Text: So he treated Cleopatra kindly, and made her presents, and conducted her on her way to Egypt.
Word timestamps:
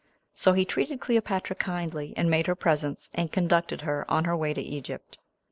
So 0.33 0.53
he 0.53 0.65
treated 0.65 0.99
Cleopatra 0.99 1.55
kindly, 1.57 2.15
and 2.17 2.27
made 2.27 2.47
her 2.47 2.55
presents, 2.55 3.11
and 3.13 3.31
conducted 3.31 3.81
her 3.81 4.03
on 4.09 4.23
her 4.25 4.35
way 4.35 4.51
to 4.51 4.59
Egypt. 4.61 5.19